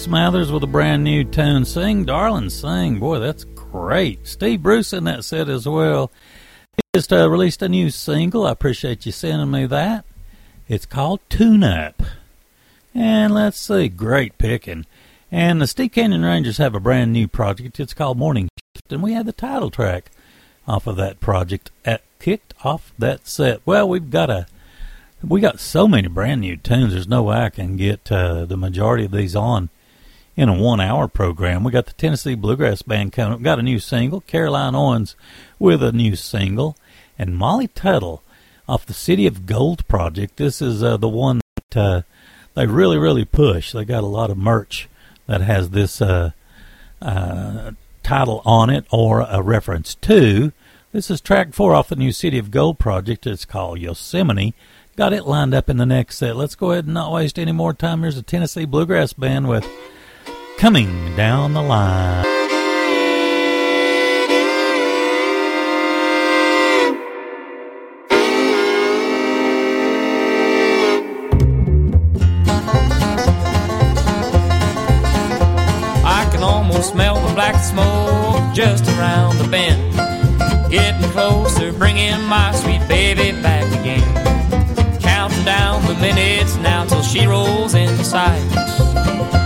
Smathers 0.07 0.53
with 0.53 0.63
a 0.63 0.69
brand 0.69 1.03
new 1.03 1.25
tune. 1.25 1.65
Sing, 1.65 2.05
darling, 2.05 2.49
sing. 2.49 3.01
Boy, 3.01 3.19
that's 3.19 3.43
great. 3.43 4.25
Steve 4.25 4.63
Bruce 4.63 4.93
in 4.93 5.03
that 5.03 5.25
set 5.25 5.49
as 5.49 5.67
well. 5.67 6.13
He 6.77 6.83
just 6.95 7.13
uh, 7.13 7.29
released 7.29 7.61
a 7.61 7.69
new 7.69 7.91
single. 7.91 8.47
I 8.47 8.53
appreciate 8.53 9.05
you 9.05 9.11
sending 9.11 9.51
me 9.51 9.67
that. 9.67 10.05
It's 10.69 10.87
called 10.87 11.19
Tune 11.29 11.65
Up. 11.65 12.01
And 12.95 13.35
let's 13.35 13.59
see, 13.59 13.89
great 13.89 14.39
picking. 14.39 14.87
And 15.33 15.61
the 15.61 15.67
Steep 15.67 15.95
Canyon 15.95 16.23
Rangers 16.23 16.59
have 16.59 16.77
a 16.77 16.81
brand 16.81 17.13
new 17.13 17.27
project. 17.27 17.81
It's 17.81 17.93
called 17.93 18.17
Morning 18.17 18.49
Shift, 18.77 18.93
and 18.93 19.03
we 19.03 19.15
had 19.15 19.27
the 19.27 19.33
title 19.33 19.73
track 19.73 20.13
off 20.69 20.87
of 20.87 20.95
that 20.99 21.19
project 21.19 21.73
at 21.85 22.03
kicked 22.21 22.55
off 22.63 22.93
that 22.97 23.27
set. 23.27 23.61
Well, 23.67 23.89
we've 23.89 24.09
got 24.09 24.31
a 24.31 24.47
we 25.21 25.41
got 25.41 25.59
so 25.59 25.89
many 25.89 26.07
brand 26.07 26.43
new 26.43 26.57
tunes. 26.57 26.93
There's 26.93 27.09
no 27.09 27.25
way 27.25 27.39
I 27.39 27.51
can 27.51 27.77
get 27.77 28.13
uh, 28.13 28.45
the 28.45 28.57
majority 28.57 29.05
of 29.05 29.11
these 29.11 29.35
on 29.35 29.69
in 30.37 30.49
a 30.49 30.55
one 30.55 30.81
hour 30.81 31.09
program. 31.09 31.65
We 31.65 31.73
got 31.73 31.87
the 31.87 31.93
Tennessee 31.95 32.35
Bluegrass 32.35 32.83
Band 32.83 33.13
coming 33.13 33.35
up. 33.35 33.43
Got 33.43 33.59
a 33.59 33.63
new 33.63 33.79
single. 33.79 34.21
Caroline 34.21 34.75
Owens 34.75 35.17
with 35.59 35.83
a 35.83 35.93
new 35.93 36.15
single. 36.15 36.77
And 37.19 37.37
Molly 37.37 37.69
Tuttle 37.69 38.23
off 38.69 38.87
the 38.87 38.93
City 38.93 39.27
of 39.27 39.47
Gold 39.47 39.87
project. 39.89 40.37
This 40.37 40.61
is 40.61 40.83
uh, 40.83 40.99
the 40.99 41.09
one 41.09 41.41
that 41.71 41.77
uh, 41.77 42.03
they 42.55 42.67
really, 42.67 42.99
really 42.99 43.25
push. 43.25 43.73
They 43.73 43.85
got 43.85 44.05
a 44.05 44.09
lot 44.09 44.31
of 44.31 44.37
merch 44.37 44.89
that 45.27 45.41
has 45.41 45.71
this 45.71 46.03
uh, 46.03 46.33
uh, 47.01 47.73
title 48.03 48.43
on 48.45 48.69
it 48.69 48.85
or 48.91 49.21
a 49.23 49.41
reference 49.41 49.95
to. 49.97 50.53
This 50.93 51.11
is 51.11 51.21
track 51.21 51.55
four 51.55 51.75
off 51.75 51.89
the 51.89 51.97
new 51.97 52.13
City 52.13 52.39
of 52.39 52.51
Gold 52.51 52.79
project. 52.79 53.27
It's 53.27 53.45
called 53.45 53.79
Yosemite. 53.79 54.55
Got 54.97 55.13
it 55.13 55.27
lined 55.27 55.55
up 55.55 55.69
in 55.69 55.77
the 55.77 55.87
next 55.87 56.19
set. 56.19 56.37
Let's 56.37 56.55
go 56.55 56.73
ahead 56.73 56.85
and 56.85 56.95
not 56.95 57.13
waste 57.13 57.39
any 57.39 57.53
more 57.53 57.75
time. 57.75 58.03
Here's 58.03 58.17
a 58.17 58.23
Tennessee 58.23 58.65
Bluegrass 58.65 59.13
Band 59.13 59.49
with 59.49 59.69
Coming 60.59 61.15
Down 61.17 61.53
the 61.53 61.61
Line. 61.61 62.25
I 76.05 76.27
can 76.33 76.43
almost 76.43 76.93
smell 76.93 77.17
the 77.17 77.35
black 77.35 77.63
smoke 77.63 78.55
just 78.55 78.89
around 78.89 79.37
the 79.37 79.49
bend. 79.49 79.93
Getting 80.71 81.11
closer, 81.11 81.71
bringing 81.75 82.23
my 82.23 82.53
sweet 82.53 82.81
baby 82.89 83.31
back 83.43 83.65
again 83.79 85.01
Counting 85.01 85.45
down 85.45 85.85
the 85.85 85.95
minutes 85.97 86.57
now 86.57 86.87
till 86.87 87.03
she 87.03 87.27
rolls 87.27 87.75
in 87.75 88.03
sight. 88.03 89.46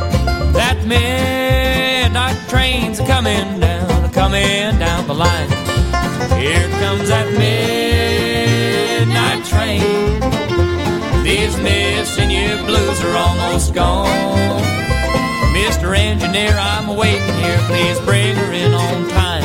That 0.81 0.89
midnight 0.89 2.49
train's 2.49 3.01
coming 3.01 3.61
down, 3.61 4.11
coming 4.13 4.79
down 4.79 5.07
the 5.07 5.13
line. 5.13 5.51
Here 6.41 6.67
comes 6.81 7.11
that 7.11 7.31
midnight 7.37 9.45
train. 9.45 9.83
These 11.23 11.59
missing 11.59 12.31
you 12.31 12.57
blues 12.65 13.05
are 13.05 13.15
almost 13.15 13.75
gone. 13.75 14.09
Mr. 15.53 15.95
Engineer, 15.95 16.57
I'm 16.57 16.97
waiting 16.97 17.35
here. 17.35 17.59
Please 17.67 18.01
bring 18.01 18.35
her 18.35 18.53
in 18.53 18.73
on 18.73 19.07
time. 19.11 19.45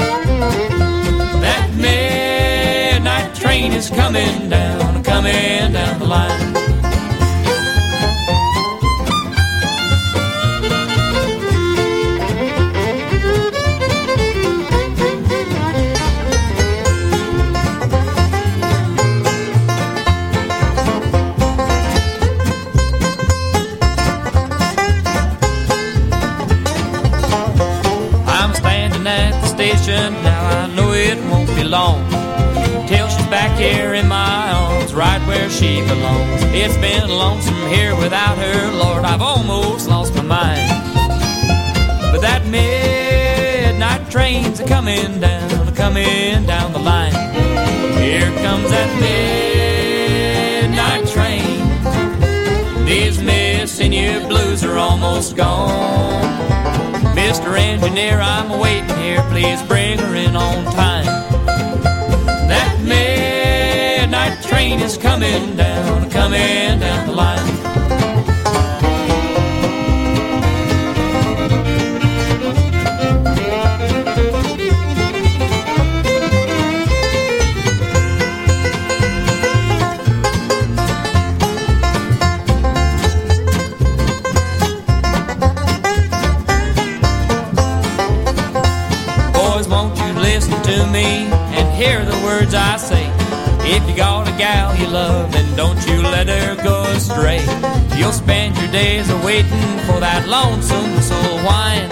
That 1.41 1.69
midnight 1.75 3.35
train 3.35 3.73
is 3.73 3.89
coming 3.89 4.47
down, 4.47 5.03
coming 5.03 5.73
down 5.73 5.99
the 5.99 6.05
line. 6.05 6.64
She 35.65 35.81
belongs. 35.81 36.43
It's 36.53 36.77
been 36.77 37.09
lonesome 37.09 37.67
here 37.67 37.95
without 37.95 38.37
her, 38.37 38.71
Lord. 38.71 39.03
I've 39.03 39.21
almost 39.21 39.87
lost 39.89 40.13
my 40.15 40.21
mind. 40.21 40.69
But 42.11 42.21
that 42.21 42.45
midnight 42.45 44.09
train's 44.11 44.59
a 44.59 44.65
coming 44.67 45.19
down, 45.19 45.67
a 45.67 45.71
coming 45.71 46.45
down 46.45 46.71
the 46.73 46.79
line. 46.79 47.13
Here 47.97 48.29
comes 48.45 48.69
that 48.75 48.89
midnight 50.65 51.07
train. 51.15 51.57
These 52.85 53.17
missing 53.21 53.93
you 53.93 54.19
blues 54.27 54.63
are 54.63 54.77
almost 54.77 55.35
gone. 55.35 56.21
Mr. 57.15 57.57
Engineer, 57.57 58.19
I'm 58.19 58.59
waiting 58.59 58.97
here. 58.97 59.23
Please 59.31 59.61
bring 59.63 59.97
her 59.97 60.15
in 60.15 60.35
on 60.35 60.65
time. 60.73 61.14
Train 64.65 64.79
is 64.79 64.97
coming 64.97 65.55
down, 65.55 66.09
coming 66.09 66.79
down 66.79 67.07
the 67.07 67.13
line. 67.13 67.44
Waiting 99.35 99.79
for 99.83 99.99
that 99.99 100.23
lonesome 100.29 100.95
soul 101.01 101.35
whine. 101.43 101.89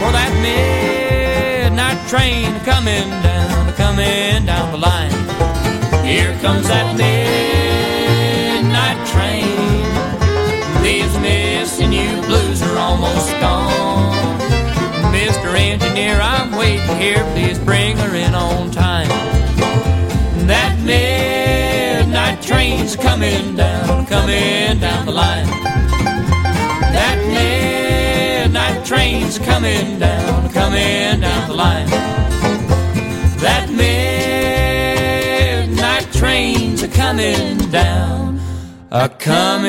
For 0.00 0.12
that 0.12 0.28
midnight 0.44 1.96
train 2.06 2.52
coming 2.68 3.08
down, 3.24 3.72
coming 3.80 4.44
down 4.44 4.70
the 4.72 4.76
line. 4.76 5.16
Here 6.04 6.36
comes 6.44 6.68
that 6.68 6.92
midnight 7.00 9.00
train. 9.08 9.88
These 10.84 11.16
missing 11.24 11.94
you 11.94 12.20
blues 12.28 12.60
are 12.60 12.76
almost 12.76 13.32
gone. 13.40 14.12
Mr. 15.16 15.56
Engineer, 15.56 16.20
I'm 16.20 16.52
waiting 16.58 16.96
here. 16.98 17.24
Please 17.32 17.58
bring 17.58 17.96
her 17.96 18.14
in 18.14 18.34
on 18.34 18.70
time. 18.70 19.08
That 20.46 20.76
midnight 20.84 22.42
train's 22.42 22.96
coming 22.96 23.56
down, 23.56 24.04
coming 24.04 24.78
down 24.78 25.06
the 25.06 25.12
line. 25.12 25.48
Midnight 27.34 28.84
train's 28.84 29.38
coming 29.38 29.98
down, 29.98 30.50
coming 30.50 31.20
down 31.20 31.48
the 31.48 31.54
line. 31.54 31.86
That 33.44 33.68
midnight 35.68 36.12
train's 36.12 36.82
a 36.82 36.88
coming 36.88 37.58
down, 37.70 38.40
a 38.90 39.08
coming 39.08 39.68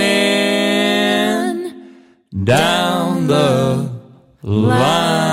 down 2.43 3.27
the 3.27 3.89
line. 4.41 5.28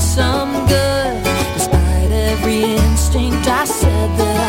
some 0.00 0.52
good. 0.66 1.22
Despite 1.54 2.10
every 2.10 2.62
instinct, 2.62 3.46
I 3.46 3.64
said 3.64 4.10
that. 4.18 4.39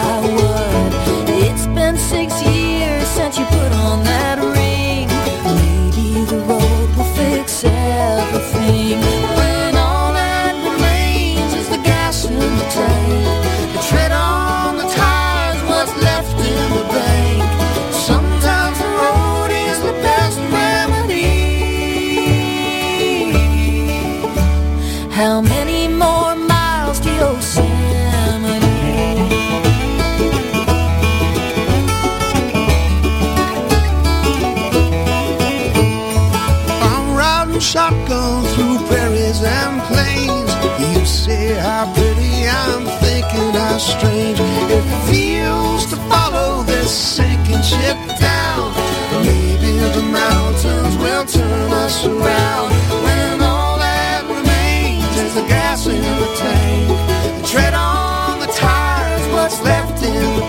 When 53.03 53.41
all 53.41 53.77
that 53.77 54.23
remains 54.23 55.13
is 55.17 55.35
the 55.35 55.45
gas 55.47 55.87
in 55.87 56.01
the 56.01 56.29
tank. 56.41 57.45
Tread 57.45 57.73
on 57.73 58.39
the 58.39 58.47
tires, 58.47 59.27
what's 59.33 59.61
left 59.61 60.01
in 60.03 60.23
the. 60.37 60.41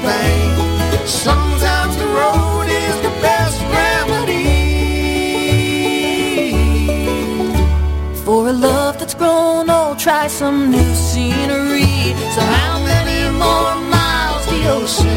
Sometimes 1.04 1.96
the 1.96 2.06
road 2.06 2.66
is 2.68 2.94
the 3.06 3.12
best 3.26 3.60
remedy. 3.78 4.52
For 8.24 8.48
a 8.48 8.52
love 8.52 8.98
that's 9.00 9.14
grown 9.14 9.68
old, 9.68 9.98
try 9.98 10.28
some 10.28 10.70
new 10.70 10.94
scenery. 10.94 12.14
So 12.34 12.40
how 12.40 12.74
many 12.84 13.30
more 13.36 13.74
miles 13.90 14.46
to 14.46 14.56
Yosemite? 14.56 15.11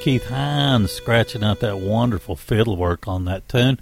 Keith 0.00 0.28
Hynes 0.28 0.88
scratching 0.88 1.44
out 1.44 1.60
that 1.60 1.78
wonderful 1.78 2.34
fiddle 2.34 2.74
work 2.74 3.06
on 3.06 3.26
that 3.26 3.46
tune. 3.50 3.78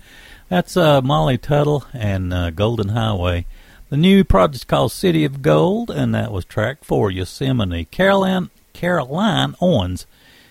That's 0.48 0.76
uh, 0.76 1.00
Molly 1.00 1.38
Tuttle 1.38 1.84
and 1.92 2.34
uh, 2.34 2.50
Golden 2.50 2.88
Highway. 2.88 3.46
The 3.88 3.96
new 3.96 4.24
project's 4.24 4.64
called 4.64 4.90
City 4.90 5.24
of 5.24 5.42
Gold, 5.42 5.92
and 5.92 6.12
that 6.16 6.32
was 6.32 6.44
track 6.44 6.82
four, 6.82 7.12
Yosemite. 7.12 7.84
Caroline 7.84 8.50
Caroline 8.72 9.54
Owens 9.60 10.06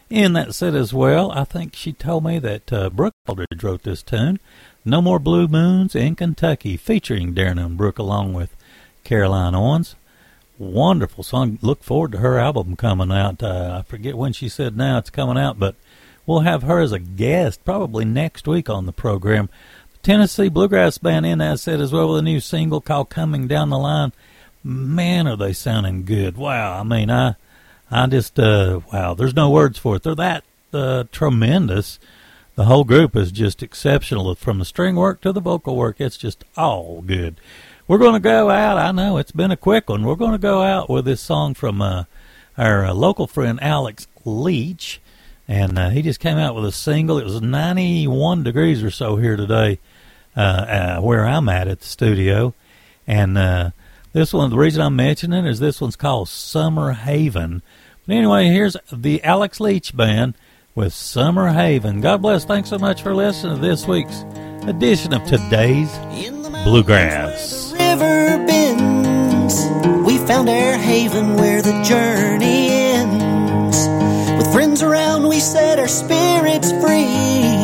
in 0.10 0.32
that 0.34 0.56
set 0.56 0.74
as 0.74 0.94
well. 0.94 1.32
I 1.32 1.44
think 1.44 1.76
she 1.76 1.92
told 1.92 2.24
me 2.24 2.40
that 2.40 2.72
uh, 2.72 2.90
Brooke 2.90 3.16
Aldridge 3.28 3.62
wrote 3.62 3.84
this 3.84 4.02
tune. 4.02 4.40
No 4.86 5.02
More 5.02 5.20
Blue 5.20 5.50
Moons 5.50 5.96
in 5.96 6.16
Kentucky, 6.16 6.78
featuring 6.78 7.34
Darin 7.34 7.60
and 7.60 7.76
Brooke 7.76 8.00
along 8.00 8.34
with 8.34 8.56
Caroline 9.04 9.54
Owens 9.54 9.97
wonderful 10.60 11.24
song. 11.24 11.60
Look 11.62 11.84
forward 11.84 12.12
to 12.14 12.18
her 12.20 12.38
album 12.38 12.76
coming 12.76 13.12
out. 13.12 13.42
Uh, 13.42 13.80
I 13.80 13.82
forget 13.90 14.18
when 14.18 14.34
she 14.34 14.50
said 14.50 14.78
now 14.78 14.98
it's 14.98 15.10
coming 15.10 15.38
out, 15.38 15.60
but 15.60 15.76
we'll 16.26 16.42
have 16.42 16.64
her 16.64 16.80
as 16.80 16.92
a 16.92 17.00
guest 17.00 17.64
probably 17.66 18.06
next 18.06 18.48
week 18.48 18.70
on 18.70 18.86
the 18.86 18.94
program. 18.94 19.50
The 19.94 20.00
Tennessee 20.00 20.50
Bluegrass 20.50 20.98
Band 20.98 21.26
in 21.26 21.40
that 21.40 21.60
set 21.60 21.80
as 21.80 21.92
well 21.92 22.10
with 22.10 22.20
a 22.20 22.24
new 22.24 22.40
single 22.40 22.82
called 22.82 23.10
Coming 23.10 23.48
Down 23.48 23.70
the 23.70 23.78
Line. 23.78 24.14
Man, 24.64 25.28
are 25.28 25.38
they 25.38 25.54
sounding 25.54 26.04
good. 26.04 26.38
Wow. 26.38 26.80
I 26.80 26.84
mean, 26.84 27.10
I, 27.10 27.36
I 27.90 28.08
just, 28.08 28.40
uh, 28.40 28.82
wow, 28.92 29.14
there's 29.14 29.36
no 29.36 29.50
words 29.50 29.78
for 29.78 29.96
it. 29.96 30.04
They're 30.04 30.16
that, 30.16 30.44
uh, 30.74 31.06
tremendous. 31.12 32.00
The 32.56 32.66
whole 32.66 32.84
group 32.84 33.16
is 33.16 33.32
just 33.32 33.62
exceptional 33.62 34.34
from 34.34 34.58
the 34.58 34.66
string 34.66 34.96
work 34.96 35.22
to 35.22 35.32
the 35.32 35.40
vocal 35.40 35.76
work. 35.76 36.02
It's 36.02 36.18
just 36.18 36.44
all 36.58 37.02
good. 37.02 37.40
We're 37.88 38.00
going 38.00 38.16
to 38.16 38.20
go 38.20 38.50
out. 38.50 38.78
I 38.78 38.92
know 38.92 39.18
it's 39.18 39.32
been 39.32 39.52
a 39.52 39.56
quick 39.56 39.88
one. 39.88 40.04
We're 40.04 40.16
going 40.16 40.34
to 40.34 40.38
go 40.38 40.62
out 40.62 40.90
with 40.90 41.06
this 41.06 41.22
song 41.22 41.54
from 41.54 41.82
uh, 41.82 42.04
our 42.58 42.86
uh, 42.86 42.94
local 42.94 43.28
friend 43.28 43.60
Alex 43.62 44.08
Leach, 44.26 45.00
and 45.48 45.80
uh, 45.80 45.90
he 45.90 46.02
just 46.02 46.20
came 46.20 46.38
out 46.38 46.54
with 46.54 46.66
a 46.66 46.72
single. 46.74 47.18
It 47.18 47.24
was 47.24 47.42
91 47.42 48.44
degrees 48.44 48.84
or 48.84 48.92
so 48.92 49.16
here 49.16 49.38
today, 49.38 49.80
uh, 50.36 50.40
uh, 50.40 51.02
where 51.02 51.26
I'm 51.26 51.48
at 51.48 51.70
at 51.70 51.80
the 51.80 51.88
studio, 51.88 52.54
and 53.08 53.38
uh, 53.38 53.70
this 54.12 54.34
one. 54.34 54.50
The 54.50 54.58
reason 54.58 54.82
I'm 54.82 54.98
mentioning 54.98 55.46
is 55.46 55.62
this 55.62 55.80
one's 55.80 55.96
called 55.96 56.28
Summer 56.28 56.92
Haven. 56.92 57.62
But 58.06 58.18
anyway, 58.18 58.48
here's 58.48 58.76
the 58.92 59.24
Alex 59.24 59.62
Leach 59.62 59.96
Band 59.96 60.34
with 60.76 60.94
Summer 60.94 61.54
Haven. 61.54 62.02
God 62.02 62.22
bless. 62.22 62.44
Thanks 62.44 62.68
so 62.68 62.80
much 62.80 63.02
for 63.02 63.16
listening 63.16 63.56
to 63.56 63.62
this 63.62 63.88
week's 63.88 64.26
edition 64.68 65.14
of 65.14 65.24
today's 65.24 65.90
Bluegrass. 66.68 67.72
river 67.72 68.46
bends. 68.46 69.56
We 70.06 70.18
found 70.18 70.50
our 70.50 70.78
haven 70.78 71.38
where 71.38 71.62
the 71.62 71.82
journey 71.82 72.68
ends. 72.70 73.88
With 74.38 74.52
friends 74.52 74.84
around, 74.84 75.30
we 75.30 75.40
set 75.40 75.80
our 75.80 75.88
spirits 75.88 76.72
free. 76.72 77.56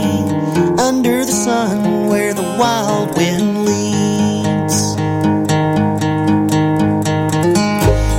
Under 0.80 1.26
the 1.26 1.36
sun 1.46 2.08
where 2.08 2.34
the 2.34 2.48
wild 2.58 3.18
wind 3.18 3.66
leads. 3.66 4.96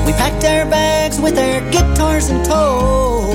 We 0.04 0.12
packed 0.20 0.44
our 0.44 0.66
bags 0.66 1.18
with 1.18 1.38
our 1.38 1.60
guitars 1.70 2.28
in 2.28 2.44
tow. 2.44 3.32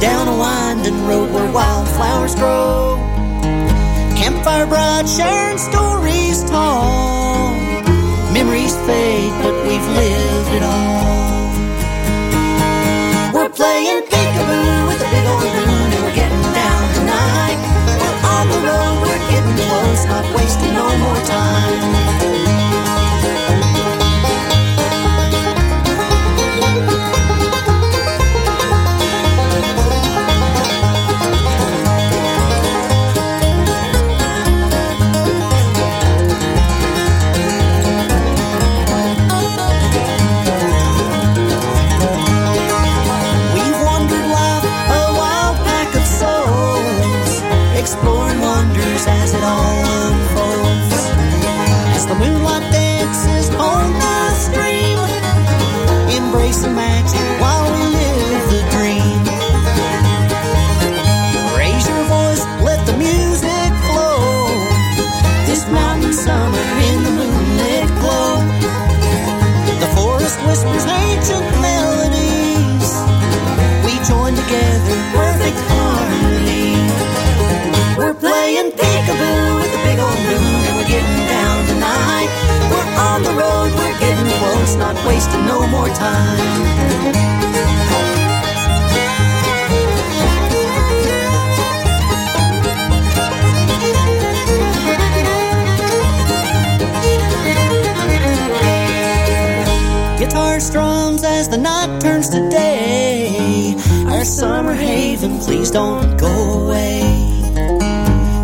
Down 0.00 0.28
a 0.28 0.36
winding 0.36 1.04
road 1.08 1.32
where 1.32 1.50
wildflowers 1.50 2.36
grow. 2.36 2.94
Campfire 4.16 4.66
bright, 4.66 5.08
sharing 5.08 5.58
stories 5.58 6.23
tall. 6.42 7.54
Memories 8.32 8.76
fade, 8.86 9.32
but 9.42 9.54
we've 9.66 9.88
lived 10.00 10.52
it 10.58 10.62
all. 10.62 11.52
We're 13.34 13.48
playing 13.50 14.02
peekaboo 14.10 14.33
more 85.74 85.88
time. 85.88 86.38
Guitar 100.18 100.60
strums 100.60 101.24
as 101.24 101.48
the 101.48 101.58
night 101.58 102.00
turns 102.00 102.28
to 102.30 102.48
day. 102.50 103.74
Our 104.06 104.24
summer 104.24 104.74
haven, 104.74 105.38
please 105.40 105.70
don't 105.70 106.16
go 106.16 106.34
away. 106.60 107.00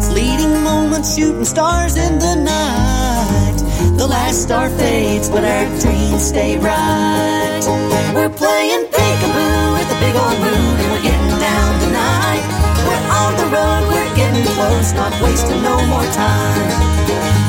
Fleeting 0.08 0.62
moments, 0.62 1.16
shooting 1.16 1.44
stars 1.44 1.96
in 1.96 2.18
the 2.18 2.34
night. 2.34 2.89
The 4.00 4.08
last 4.08 4.48
star 4.48 4.70
fades, 4.80 5.28
but 5.28 5.44
our 5.44 5.68
dreams 5.76 6.24
stay 6.24 6.56
bright. 6.56 7.60
We're 8.16 8.32
playing 8.32 8.88
peekaboo 8.88 9.76
with 9.76 9.88
the 9.92 9.98
big 10.00 10.16
old 10.16 10.40
moon, 10.40 10.72
and 10.80 10.88
we're 10.88 11.04
getting 11.04 11.36
down 11.36 11.70
tonight. 11.84 12.40
We're 12.88 13.06
on 13.20 13.32
the 13.36 13.48
road, 13.52 13.92
we're 13.92 14.12
getting 14.16 14.40
close, 14.56 14.96
not 14.96 15.12
wasting 15.20 15.60
no 15.60 15.76
more 15.92 16.08
time. 16.16 16.72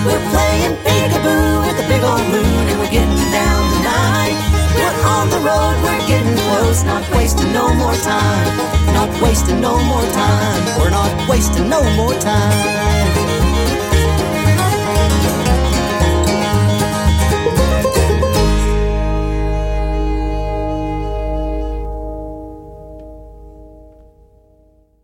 We're 0.04 0.26
playing 0.36 0.76
peekaboo 0.84 1.72
with 1.72 1.78
the 1.80 1.88
big 1.88 2.04
old 2.04 2.28
moon, 2.28 2.64
and 2.68 2.78
we're 2.84 2.92
getting 3.00 3.24
down 3.32 3.62
tonight. 3.80 4.36
We're 4.76 4.98
on 5.08 5.32
the 5.32 5.40
road, 5.48 5.76
we're 5.88 6.04
getting 6.04 6.36
close, 6.52 6.84
not 6.84 7.08
wasting 7.16 7.54
no 7.56 7.72
more 7.80 7.96
time. 8.04 8.52
Not 8.92 9.08
wasting 9.24 9.62
no 9.62 9.80
more 9.88 10.04
time. 10.12 10.62
We're 10.76 10.92
not 10.92 11.16
wasting 11.32 11.70
no 11.72 11.80
more 11.96 12.14
time. 12.20 12.92